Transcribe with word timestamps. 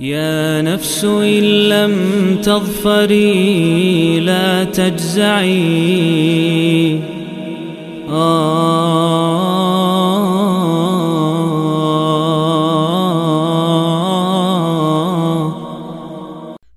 يا 0.00 0.62
نفس 0.62 1.04
إن 1.04 1.44
لم 1.68 1.94
تظفري 2.42 4.20
لا 4.20 4.64
تجزعي 4.64 5.52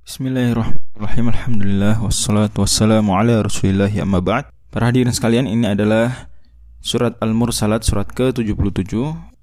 Bismillahirrahmanirrahim 0.06 1.28
Alhamdulillah 1.28 2.00
Wassalatu 2.00 2.64
wassalamu 2.64 3.20
ala 3.20 3.44
rasulillahi 3.44 4.00
amma 4.00 4.24
ba'd 4.24 4.48
Para 4.72 4.88
hadirin 4.88 5.12
sekalian 5.12 5.44
ini 5.44 5.68
adalah 5.68 6.32
Surat 6.80 7.20
Al-Mursalat 7.20 7.84
surat 7.84 8.08
ke-77 8.16 8.96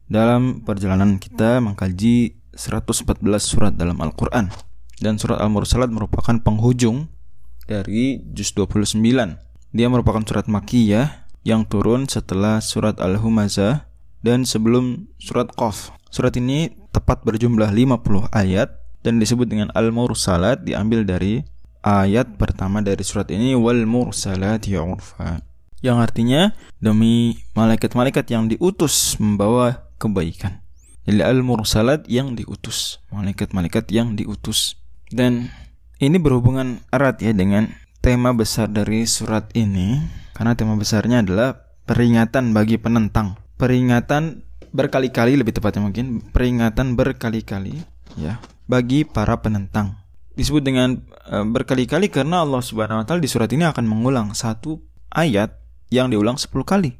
Dalam 0.09 0.65
perjalanan 0.65 1.21
kita 1.21 1.61
mengkaji 1.61 2.41
114 2.58 3.22
surat 3.40 3.74
dalam 3.78 4.02
Al-Quran 4.02 4.50
Dan 4.98 5.22
surat 5.22 5.40
Al-Mursalat 5.40 5.94
merupakan 5.94 6.36
penghujung 6.42 7.08
dari 7.70 8.20
juz 8.34 8.52
29 8.58 9.00
Dia 9.72 9.88
merupakan 9.88 10.26
surat 10.26 10.50
Makiyah 10.50 11.30
yang 11.48 11.64
turun 11.64 12.12
setelah 12.12 12.60
surat 12.60 13.00
Al-Humazah 13.00 13.88
dan 14.20 14.44
sebelum 14.44 15.08
surat 15.16 15.48
Qaf. 15.56 15.96
Surat 16.12 16.36
ini 16.36 16.76
tepat 16.92 17.24
berjumlah 17.24 17.72
50 17.72 18.34
ayat 18.36 18.84
dan 19.06 19.22
disebut 19.24 19.48
dengan 19.48 19.72
Al-Mursalat 19.72 20.68
diambil 20.68 21.08
dari 21.08 21.46
ayat 21.88 22.36
pertama 22.36 22.84
dari 22.84 23.00
surat 23.08 23.32
ini 23.32 23.56
wal 23.56 23.88
mursalat 23.88 24.68
urfa 24.68 25.40
yang 25.80 26.02
artinya 26.02 26.52
demi 26.82 27.38
malaikat-malaikat 27.54 28.26
yang 28.34 28.50
diutus 28.50 29.16
membawa 29.22 29.88
kebaikan. 30.02 30.60
Jadi 31.08 31.24
al-mursalat 31.24 32.04
yang 32.12 32.36
diutus, 32.36 33.00
malaikat-malaikat 33.16 33.88
yang 33.96 34.20
diutus. 34.20 34.76
Dan 35.08 35.48
ini 36.04 36.20
berhubungan 36.20 36.84
erat 36.92 37.24
ya 37.24 37.32
dengan 37.32 37.72
tema 38.04 38.36
besar 38.36 38.68
dari 38.68 39.08
surat 39.08 39.48
ini 39.56 40.04
karena 40.36 40.54
tema 40.60 40.76
besarnya 40.76 41.24
adalah 41.24 41.64
peringatan 41.88 42.52
bagi 42.52 42.76
penentang. 42.76 43.40
Peringatan 43.56 44.44
berkali-kali 44.76 45.40
lebih 45.40 45.56
tepatnya 45.56 45.88
mungkin 45.88 46.20
peringatan 46.36 47.00
berkali-kali 47.00 47.82
ya 48.20 48.44
bagi 48.68 49.08
para 49.08 49.40
penentang. 49.40 49.96
Disebut 50.36 50.62
dengan 50.62 51.02
e, 51.24 51.36
berkali-kali 51.48 52.12
karena 52.12 52.44
Allah 52.44 52.60
Subhanahu 52.62 53.02
wa 53.02 53.06
taala 53.08 53.24
di 53.24 53.32
surat 53.32 53.48
ini 53.50 53.64
akan 53.64 53.88
mengulang 53.88 54.36
satu 54.36 54.84
ayat 55.10 55.56
yang 55.88 56.12
diulang 56.12 56.36
10 56.36 56.52
kali. 56.68 57.00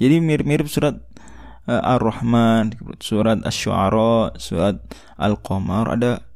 Jadi 0.00 0.16
mirip-mirip 0.22 0.70
surat 0.70 0.96
Ar-Rahman, 1.70 2.74
surat 2.98 3.38
Asy-Syu'ara, 3.46 4.34
surat 4.42 4.82
Al-Qamar 5.14 5.94
ada 5.94 6.26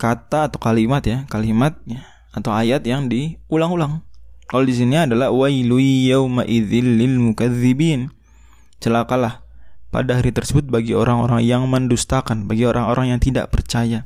kata 0.00 0.50
atau 0.50 0.58
kalimat 0.58 1.04
ya, 1.06 1.28
kalimat 1.30 1.78
ya, 1.86 2.02
atau 2.34 2.50
ayat 2.50 2.82
yang 2.82 3.06
diulang-ulang. 3.06 4.02
Kalau 4.50 4.66
di 4.66 4.74
sini 4.74 4.98
adalah 4.98 5.30
wailu 5.30 5.78
yauma 5.78 6.42
lil 6.42 7.14
mukadzibin. 7.22 8.10
Celakalah 8.82 9.46
pada 9.94 10.18
hari 10.18 10.34
tersebut 10.34 10.66
bagi 10.66 10.96
orang-orang 10.96 11.46
yang 11.46 11.62
mendustakan, 11.70 12.50
bagi 12.50 12.66
orang-orang 12.66 13.14
yang 13.14 13.20
tidak 13.22 13.54
percaya. 13.54 14.02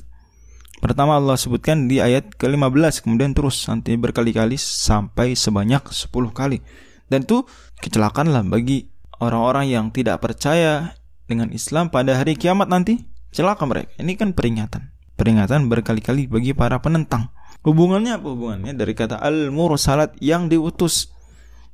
Pertama 0.84 1.16
Allah 1.16 1.40
sebutkan 1.40 1.88
di 1.88 1.96
ayat 1.96 2.36
ke-15 2.36 3.08
kemudian 3.08 3.32
terus 3.32 3.56
nanti 3.72 3.96
berkali-kali 3.96 4.60
sampai 4.60 5.32
sebanyak 5.32 5.80
10 5.80 6.12
kali. 6.36 6.60
Dan 7.08 7.24
itu 7.24 7.48
kecelakaan 7.80 8.28
bagi 8.52 8.92
orang-orang 9.24 9.72
yang 9.72 9.88
tidak 9.90 10.20
percaya 10.20 10.96
dengan 11.24 11.48
Islam 11.50 11.88
pada 11.88 12.16
hari 12.20 12.36
kiamat 12.36 12.68
nanti. 12.68 13.08
Celaka 13.34 13.66
mereka. 13.66 13.90
Ini 13.98 14.14
kan 14.14 14.36
peringatan. 14.36 14.94
Peringatan 15.18 15.66
berkali-kali 15.66 16.30
bagi 16.30 16.54
para 16.54 16.78
penentang. 16.78 17.34
Hubungannya 17.64 18.20
apa 18.20 18.28
hubungannya 18.28 18.76
dari 18.76 18.92
kata 18.92 19.18
al-mursalat 19.18 20.14
yang 20.20 20.46
diutus. 20.46 21.10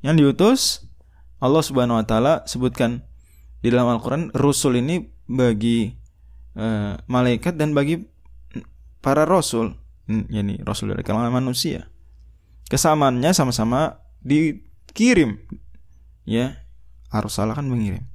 Yang 0.00 0.14
diutus 0.16 0.60
Allah 1.42 1.60
Subhanahu 1.60 2.00
wa 2.00 2.06
taala 2.06 2.32
sebutkan 2.48 3.04
di 3.60 3.68
dalam 3.68 3.92
Al-Quran 3.92 4.32
Rasul 4.32 4.80
ini 4.80 5.04
bagi 5.28 5.92
uh, 6.56 6.96
malaikat 7.06 7.56
dan 7.60 7.76
bagi 7.76 8.02
para 9.00 9.24
rasul 9.24 9.78
yakni 10.10 10.58
rasul 10.66 10.92
dari 10.92 11.06
kalangan 11.06 11.30
manusia 11.30 11.88
kesamaannya 12.68 13.30
sama-sama 13.30 14.02
dikirim 14.20 15.38
ya 16.26 16.60
harus 17.10 17.36
salah 17.36 17.58
kan 17.58 17.66
mengirim. 17.66 18.06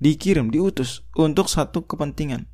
Dikirim 0.00 0.48
diutus 0.48 1.04
untuk 1.12 1.46
satu 1.52 1.84
kepentingan. 1.84 2.48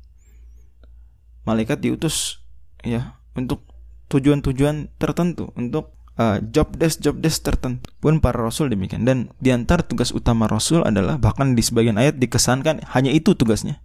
Malaikat 1.47 1.79
diutus 1.79 2.43
ya 2.83 3.23
untuk 3.39 3.63
tujuan-tujuan 4.11 4.91
tertentu 4.99 5.55
untuk 5.55 5.95
uh, 6.19 6.43
job 6.43 6.75
desk 6.75 6.99
job 6.99 7.23
desk 7.23 7.47
tertentu 7.47 7.87
pun 8.03 8.19
para 8.19 8.43
rasul 8.43 8.67
demikian. 8.67 9.07
Dan 9.07 9.31
diantar 9.39 9.87
tugas 9.87 10.11
utama 10.11 10.51
rasul 10.51 10.83
adalah 10.83 11.15
bahkan 11.15 11.55
di 11.55 11.63
sebagian 11.63 11.95
ayat 11.95 12.19
dikesankan 12.19 12.83
hanya 12.91 13.11
itu 13.15 13.31
tugasnya. 13.33 13.79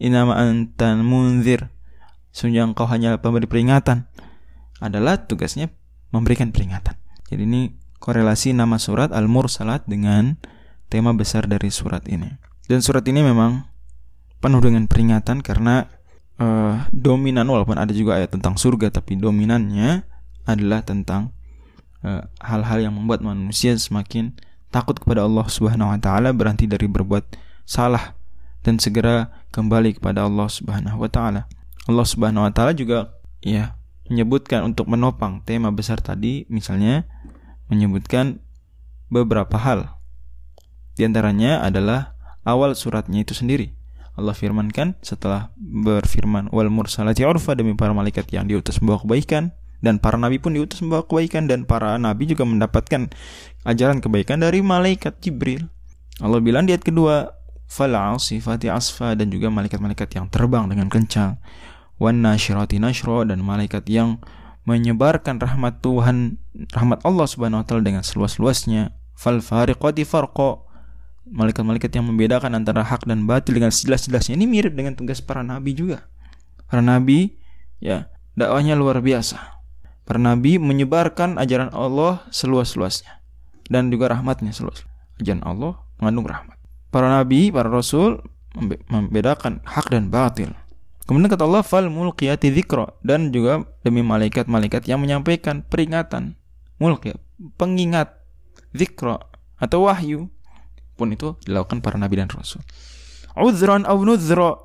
Inama 0.00 0.40
antan 0.40 1.04
munzir. 1.04 1.68
Sungguh 2.32 2.64
engkau 2.64 2.88
hanya 2.88 3.20
pemberi 3.20 3.44
peringatan. 3.44 4.08
Adalah 4.80 5.28
tugasnya 5.28 5.68
memberikan 6.10 6.48
peringatan. 6.50 6.96
Jadi 7.28 7.44
ini 7.44 7.62
korelasi 8.00 8.56
nama 8.56 8.80
surat 8.80 9.12
al-mursalat 9.14 9.84
dengan 9.86 10.40
tema 10.92 11.16
besar 11.16 11.48
dari 11.48 11.72
surat 11.72 12.04
ini 12.04 12.28
dan 12.68 12.84
surat 12.84 13.00
ini 13.08 13.24
memang 13.24 13.64
penuh 14.44 14.60
dengan 14.60 14.84
peringatan 14.84 15.40
karena 15.40 15.88
uh, 16.36 16.84
dominan 16.92 17.48
walaupun 17.48 17.80
ada 17.80 17.96
juga 17.96 18.20
ayat 18.20 18.36
tentang 18.36 18.60
surga 18.60 18.92
tapi 18.92 19.16
dominannya 19.16 20.04
adalah 20.44 20.84
tentang 20.84 21.32
Eh, 22.02 22.22
hal-hal 22.42 22.82
yang 22.82 22.98
membuat 22.98 23.22
manusia 23.22 23.78
semakin 23.78 24.34
takut 24.74 24.98
kepada 24.98 25.22
Allah 25.22 25.46
Subhanahu 25.46 25.94
wa 25.94 25.98
taala 26.02 26.34
berhenti 26.34 26.66
dari 26.66 26.90
berbuat 26.90 27.38
salah 27.62 28.18
dan 28.66 28.82
segera 28.82 29.30
kembali 29.54 30.02
kepada 30.02 30.26
Allah 30.26 30.50
Subhanahu 30.50 30.98
wa 30.98 31.06
taala. 31.06 31.46
Allah 31.86 32.02
Subhanahu 32.02 32.42
wa 32.42 32.50
taala 32.50 32.74
juga 32.74 33.14
ya 33.38 33.78
menyebutkan 34.10 34.66
untuk 34.66 34.90
menopang 34.90 35.46
tema 35.46 35.70
besar 35.70 36.02
tadi 36.02 36.42
misalnya 36.50 37.06
menyebutkan 37.70 38.42
beberapa 39.06 39.54
hal. 39.54 40.01
Di 40.92 41.08
antaranya 41.08 41.64
adalah 41.64 42.16
awal 42.44 42.76
suratnya 42.76 43.24
itu 43.24 43.32
sendiri. 43.32 43.72
Allah 44.12 44.36
firmankan 44.36 45.00
setelah 45.00 45.56
berfirman 45.56 46.52
wal 46.52 46.68
mursalati 46.68 47.24
urfa 47.24 47.56
demi 47.56 47.72
para 47.72 47.96
malaikat 47.96 48.28
yang 48.28 48.44
diutus 48.44 48.76
membawa 48.84 49.00
kebaikan 49.00 49.56
dan 49.80 49.96
para 49.96 50.20
nabi 50.20 50.36
pun 50.36 50.52
diutus 50.52 50.84
membawa 50.84 51.08
kebaikan 51.08 51.48
dan 51.48 51.64
para 51.64 51.96
nabi 51.96 52.28
juga 52.28 52.44
mendapatkan 52.44 53.08
ajaran 53.64 54.04
kebaikan 54.04 54.44
dari 54.44 54.60
malaikat 54.60 55.16
Jibril. 55.24 55.72
Allah 56.20 56.44
bilang 56.44 56.68
di 56.68 56.76
ayat 56.76 56.84
kedua, 56.84 57.32
fal 57.64 57.96
asifati 57.96 58.68
asfa 58.68 59.16
dan 59.16 59.32
juga 59.32 59.48
malaikat-malaikat 59.48 60.12
yang 60.12 60.28
terbang 60.28 60.68
dengan 60.68 60.92
kencang. 60.92 61.40
Wan 61.96 62.20
nasyirati 62.20 62.76
nashra 62.76 63.24
dan 63.24 63.40
malaikat 63.40 63.88
yang 63.88 64.20
menyebarkan 64.68 65.40
rahmat 65.40 65.80
Tuhan, 65.80 66.36
rahmat 66.76 67.00
Allah 67.02 67.26
Subhanahu 67.26 67.64
wa 67.64 67.66
taala 67.66 67.82
dengan 67.82 68.04
seluas-luasnya. 68.04 68.92
Fal 69.16 69.40
fariqati 69.40 70.04
farqa 70.04 70.71
malaikat-malaikat 71.28 71.92
yang 71.94 72.06
membedakan 72.08 72.58
antara 72.58 72.82
hak 72.82 73.06
dan 73.06 73.26
batil 73.28 73.54
dengan 73.58 73.70
sejelas-jelasnya. 73.70 74.34
Ini 74.34 74.46
mirip 74.48 74.74
dengan 74.74 74.98
tugas 74.98 75.22
para 75.22 75.46
nabi 75.46 75.76
juga. 75.76 76.06
Para 76.66 76.82
nabi 76.82 77.38
ya 77.78 78.08
dakwahnya 78.34 78.78
luar 78.78 79.04
biasa 79.04 79.62
Para 80.02 80.18
nabi 80.18 80.58
menyebarkan 80.58 81.38
ajaran 81.38 81.70
Allah 81.70 82.26
seluas-luasnya 82.34 83.22
dan 83.70 83.88
juga 83.88 84.10
rahmatnya 84.10 84.50
seluas. 84.50 84.82
Ajaran 85.22 85.46
Allah 85.46 85.78
mengandung 86.02 86.26
rahmat. 86.26 86.58
Para 86.90 87.06
nabi, 87.06 87.54
para 87.54 87.70
rasul 87.70 88.18
membedakan 88.90 89.62
hak 89.62 89.94
dan 89.94 90.10
batil. 90.10 90.50
Kemudian 91.06 91.30
kata 91.30 91.46
Allah 91.46 91.62
fal 91.62 91.86
mulqiyati 91.86 92.50
dzikra 92.50 92.98
dan 93.06 93.30
juga 93.30 93.62
demi 93.86 94.02
malaikat-malaikat 94.02 94.86
yang 94.90 95.02
menyampaikan 95.02 95.62
peringatan 95.66 96.38
mulqiyat 96.78 97.18
pengingat 97.58 98.22
dzikra 98.74 99.18
atau 99.58 99.86
wahyu 99.86 100.30
pun 100.94 101.12
itu 101.12 101.36
dilakukan 101.44 101.80
para 101.80 101.96
nabi 101.96 102.20
dan 102.20 102.28
rasul. 102.28 102.60
Uzran 103.36 103.88
aw 103.88 103.96
nuzra 104.00 104.56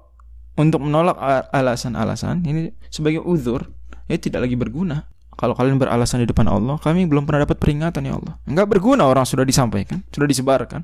untuk 0.58 0.84
menolak 0.84 1.16
alasan-alasan 1.54 2.44
ini 2.44 2.74
sebagai 2.90 3.24
uzur 3.24 3.70
ya 4.10 4.18
tidak 4.18 4.50
lagi 4.50 4.58
berguna 4.58 5.08
kalau 5.38 5.54
kalian 5.54 5.78
beralasan 5.78 6.26
di 6.26 6.28
depan 6.28 6.50
Allah, 6.50 6.82
kami 6.82 7.06
belum 7.06 7.30
pernah 7.30 7.46
dapat 7.46 7.62
peringatan 7.62 8.10
ya 8.10 8.18
Allah. 8.18 8.42
Enggak 8.50 8.74
berguna 8.74 9.06
orang 9.06 9.22
sudah 9.22 9.46
disampaikan, 9.46 10.02
sudah 10.10 10.26
disebarkan. 10.26 10.82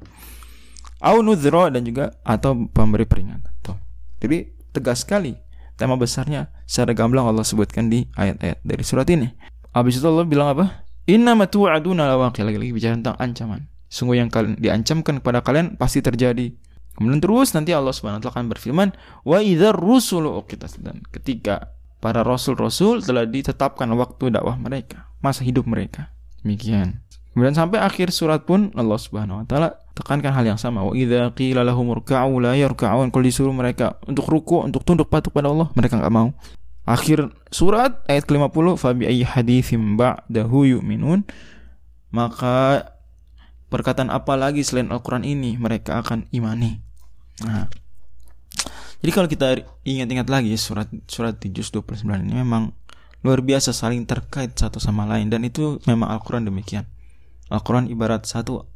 Au 1.02 1.26
nudhra 1.26 1.74
dan 1.74 1.82
juga 1.82 2.14
atau 2.22 2.70
pemberi 2.70 3.10
peringatan. 3.10 3.50
Tuh. 3.66 3.76
Jadi 4.22 4.54
tegas 4.70 5.02
sekali 5.02 5.34
tema 5.74 5.98
besarnya 5.98 6.54
secara 6.70 6.94
gamblang 6.94 7.26
Allah 7.26 7.42
sebutkan 7.42 7.90
di 7.90 8.06
ayat-ayat 8.14 8.62
dari 8.62 8.84
surat 8.86 9.10
ini. 9.10 9.34
Habis 9.74 9.98
itu 9.98 10.06
Allah 10.06 10.30
bilang 10.30 10.54
apa? 10.54 10.86
Inna 11.10 11.34
matu'aduna 11.34 12.06
lawaqi 12.14 12.46
lagi-lagi 12.46 12.72
bicara 12.78 12.94
tentang 12.94 13.18
ancaman. 13.18 13.73
Sungguh 13.94 14.18
yang 14.18 14.34
kalian 14.34 14.58
diancamkan 14.58 15.22
kepada 15.22 15.46
kalian 15.46 15.78
pasti 15.78 16.02
terjadi. 16.02 16.50
Kemudian 16.98 17.22
terus 17.22 17.54
nanti 17.54 17.78
Allah 17.78 17.94
Subhanahu 17.94 18.22
wa 18.22 18.24
taala 18.26 18.34
akan 18.42 18.46
berfirman, 18.50 18.90
"Wa 19.22 19.38
idzar 19.46 19.78
rusulu 19.78 20.42
dan 20.82 21.06
ketika 21.14 21.78
para 22.04 22.20
rasul-rasul 22.20 23.00
telah 23.00 23.24
ditetapkan 23.24 23.88
waktu 23.96 24.36
dakwah 24.36 24.60
mereka, 24.60 25.08
masa 25.24 25.48
hidup 25.48 25.64
mereka. 25.64 26.12
Demikian. 26.44 27.00
Kemudian 27.32 27.56
sampai 27.56 27.80
akhir 27.80 28.12
surat 28.12 28.44
pun 28.44 28.76
Allah 28.76 29.00
Subhanahu 29.00 29.42
wa 29.42 29.46
taala 29.48 29.80
tekankan 29.96 30.36
hal 30.36 30.44
yang 30.44 30.60
sama. 30.60 30.84
Wa 30.84 30.92
idza 30.94 31.32
qila 31.34 31.64
lahum 31.64 31.96
urka'u 31.96 32.44
la 32.44 32.60
yarka'un. 32.60 33.08
Kalau 33.10 33.24
disuruh 33.24 33.56
mereka 33.56 33.98
untuk 34.04 34.28
ruku, 34.28 34.60
untuk 34.62 34.84
tunduk 34.84 35.08
patuh 35.08 35.32
pada 35.32 35.50
Allah, 35.50 35.72
mereka 35.74 35.98
enggak 35.98 36.14
mau. 36.14 36.36
Akhir 36.84 37.32
surat 37.48 38.04
ayat 38.12 38.28
ke-50, 38.28 38.76
fa 38.76 38.92
bi 38.92 39.08
ayyi 39.08 39.24
haditsim 39.24 39.96
ba'dahu 39.96 40.78
yu'minun. 40.78 41.24
Maka 42.14 42.86
perkataan 43.74 44.14
apa 44.14 44.38
lagi 44.38 44.62
selain 44.62 44.94
Al-Qur'an 44.94 45.26
ini 45.26 45.58
mereka 45.58 45.98
akan 45.98 46.30
imani. 46.30 46.78
Nah, 47.42 47.66
jadi 49.02 49.12
kalau 49.12 49.26
kita 49.26 49.66
ingat-ingat 49.82 50.30
lagi 50.30 50.54
surat 50.62 50.86
surat 51.10 51.42
di 51.42 51.50
juz 51.50 51.74
29 51.74 52.06
ini 52.06 52.38
memang 52.38 52.78
luar 53.26 53.42
biasa 53.42 53.74
saling 53.74 54.06
terkait 54.06 54.54
satu 54.54 54.78
sama 54.78 55.10
lain 55.10 55.34
dan 55.34 55.42
itu 55.42 55.82
memang 55.90 56.14
Al-Qur'an 56.14 56.46
demikian. 56.46 56.86
Al-Qur'an 57.50 57.90
ibarat 57.90 58.30
satu 58.30 58.70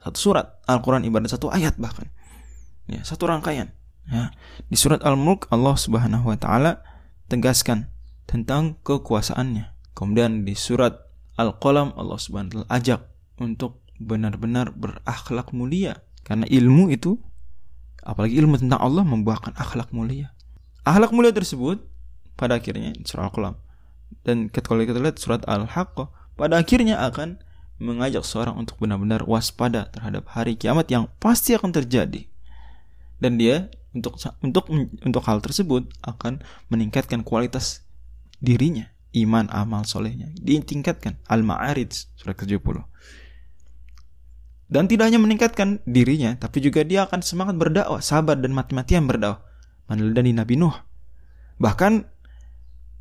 satu 0.00 0.18
surat, 0.18 0.58
Al-Qur'an 0.64 1.04
ibarat 1.04 1.28
satu 1.28 1.52
ayat 1.52 1.76
bahkan. 1.76 2.08
Ya, 2.88 3.04
satu 3.04 3.28
rangkaian. 3.28 3.70
Ya. 4.10 4.34
Di 4.66 4.74
surat 4.74 4.98
Al-Mulk 5.06 5.46
Allah 5.52 5.78
Subhanahu 5.78 6.26
wa 6.26 6.34
taala 6.40 6.82
tegaskan 7.30 7.92
tentang 8.26 8.80
kekuasaannya. 8.82 9.94
Kemudian 9.94 10.42
di 10.42 10.58
surat 10.58 11.06
Al-Qalam 11.38 11.94
Allah 11.94 12.18
Subhanahu 12.18 12.50
wa 12.50 12.54
taala 12.66 12.70
ajak 12.74 13.00
untuk 13.38 13.82
benar-benar 13.98 14.72
berakhlak 14.72 15.52
mulia 15.52 16.00
karena 16.22 16.46
ilmu 16.46 16.92
itu 16.92 17.18
apalagi 18.02 18.38
ilmu 18.38 18.58
tentang 18.58 18.80
Allah 18.82 19.04
membuahkan 19.06 19.54
akhlak 19.58 19.90
mulia. 19.94 20.34
Akhlak 20.82 21.14
mulia 21.14 21.30
tersebut 21.30 21.82
pada 22.34 22.58
akhirnya 22.58 22.94
surah 23.06 23.30
Al-Qalam 23.30 23.54
dan 24.20 24.52
kalau 24.52 24.84
kita 24.84 25.00
lihat 25.00 25.16
surat 25.16 25.40
Al-Haqqah 25.48 26.36
pada 26.36 26.60
akhirnya 26.60 27.00
akan 27.00 27.40
mengajak 27.82 28.22
seorang 28.22 28.60
untuk 28.60 28.78
benar-benar 28.78 29.24
waspada 29.26 29.90
terhadap 29.90 30.28
hari 30.30 30.54
kiamat 30.54 30.86
yang 30.92 31.10
pasti 31.18 31.56
akan 31.56 31.72
terjadi. 31.74 32.28
Dan 33.18 33.40
dia 33.40 33.72
untuk 33.96 34.18
untuk 34.42 34.68
untuk 35.02 35.22
hal 35.24 35.42
tersebut 35.42 35.88
akan 36.04 36.42
meningkatkan 36.70 37.26
kualitas 37.26 37.86
dirinya, 38.38 38.90
iman 39.14 39.50
amal 39.50 39.82
solehnya 39.86 40.30
ditingkatkan. 40.38 41.18
Al-Ma'arij 41.26 42.18
surat 42.18 42.38
ke-70 42.38 42.86
dan 44.72 44.88
tidak 44.88 45.12
hanya 45.12 45.20
meningkatkan 45.20 45.84
dirinya, 45.84 46.32
tapi 46.40 46.64
juga 46.64 46.80
dia 46.80 47.04
akan 47.04 47.20
semangat 47.20 47.60
berdakwah, 47.60 48.00
sabar 48.00 48.40
dan 48.40 48.56
mati-matian 48.56 49.04
berdakwah. 49.04 49.44
Meneladani 49.92 50.32
Nabi 50.32 50.56
Nuh. 50.56 50.72
Bahkan 51.60 52.08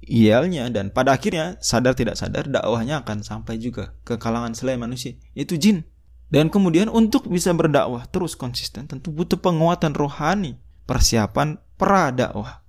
idealnya 0.03 0.68
dan 0.68 0.91
pada 0.91 1.15
akhirnya 1.15 1.56
sadar 1.63 1.95
tidak 1.95 2.19
sadar 2.19 2.51
dakwahnya 2.51 3.07
akan 3.07 3.23
sampai 3.23 3.56
juga 3.56 3.95
ke 4.03 4.19
kalangan 4.19 4.51
selain 4.51 4.83
manusia, 4.83 5.15
itu 5.31 5.56
jin. 5.56 5.88
Dan 6.27 6.51
kemudian 6.51 6.91
untuk 6.91 7.31
bisa 7.31 7.56
berdakwah 7.56 8.03
terus 8.12 8.35
konsisten 8.35 8.91
tentu 8.91 9.15
butuh 9.15 9.39
penguatan 9.39 9.95
rohani, 9.95 10.59
persiapan 10.83 11.56
pra 11.79 12.12
dakwah. 12.12 12.59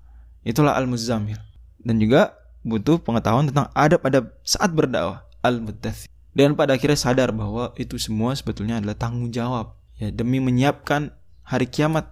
Itulah 0.46 0.78
al-muzammil. 0.78 1.42
Dan 1.82 1.98
juga 1.98 2.38
butuh 2.62 3.02
pengetahuan 3.02 3.50
tentang 3.50 3.66
adab-adab 3.74 4.30
saat 4.46 4.70
berdakwah, 4.70 5.26
al-muddathir 5.42 6.11
dan 6.32 6.56
pada 6.56 6.76
akhirnya 6.76 6.96
sadar 6.96 7.30
bahwa 7.32 7.76
itu 7.76 8.00
semua 8.00 8.32
sebetulnya 8.32 8.80
adalah 8.80 8.96
tanggung 8.96 9.28
jawab. 9.28 9.76
Ya 10.00 10.08
demi 10.08 10.40
menyiapkan 10.40 11.12
hari 11.44 11.68
kiamat 11.68 12.08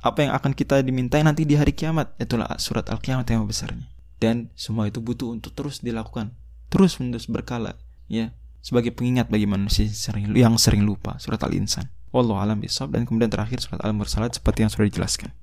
apa 0.00 0.22
yang 0.22 0.32
akan 0.36 0.54
kita 0.54 0.80
dimintai 0.86 1.26
nanti 1.26 1.42
di 1.42 1.58
hari 1.58 1.74
kiamat 1.74 2.14
itulah 2.22 2.48
surat 2.62 2.86
al-kiamat 2.86 3.26
yang 3.26 3.42
besarnya. 3.44 3.90
Dan 4.22 4.54
semua 4.54 4.86
itu 4.86 5.02
butuh 5.02 5.34
untuk 5.34 5.52
terus 5.52 5.82
dilakukan. 5.82 6.30
Terus 6.70 6.96
menerus 7.02 7.26
berkala 7.26 7.74
ya 8.06 8.30
sebagai 8.64 8.94
pengingat 8.94 9.28
bagi 9.28 9.44
manusia 9.44 9.90
sering, 9.90 10.32
yang 10.32 10.56
sering 10.56 10.86
lupa 10.86 11.18
surat 11.18 11.42
al-insan. 11.42 11.90
Wallahu 12.14 12.38
alam 12.38 12.62
dan 12.62 13.02
kemudian 13.02 13.26
terakhir 13.26 13.58
surat 13.58 13.82
al-mursalat 13.82 14.38
seperti 14.38 14.62
yang 14.62 14.70
sudah 14.70 14.86
dijelaskan 14.86 15.34